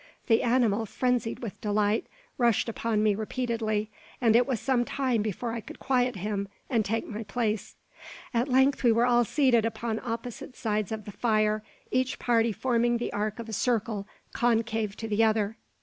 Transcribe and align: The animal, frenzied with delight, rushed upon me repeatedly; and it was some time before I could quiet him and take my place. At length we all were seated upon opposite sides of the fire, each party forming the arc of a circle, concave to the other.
The 0.25 0.41
animal, 0.41 0.87
frenzied 0.87 1.43
with 1.43 1.61
delight, 1.61 2.07
rushed 2.39 2.67
upon 2.67 3.03
me 3.03 3.13
repeatedly; 3.13 3.91
and 4.19 4.35
it 4.35 4.47
was 4.47 4.59
some 4.59 4.83
time 4.83 5.21
before 5.21 5.51
I 5.51 5.61
could 5.61 5.77
quiet 5.77 6.15
him 6.15 6.47
and 6.71 6.83
take 6.83 7.05
my 7.07 7.21
place. 7.23 7.75
At 8.33 8.47
length 8.47 8.83
we 8.83 8.93
all 8.99 9.17
were 9.19 9.25
seated 9.25 9.63
upon 9.63 10.01
opposite 10.03 10.55
sides 10.55 10.91
of 10.91 11.05
the 11.05 11.11
fire, 11.11 11.61
each 11.91 12.17
party 12.17 12.51
forming 12.51 12.97
the 12.97 13.13
arc 13.13 13.37
of 13.37 13.47
a 13.47 13.53
circle, 13.53 14.07
concave 14.33 14.95
to 14.97 15.07
the 15.07 15.23
other. 15.23 15.55